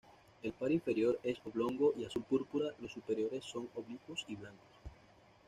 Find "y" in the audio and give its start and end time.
1.95-2.05, 4.27-4.35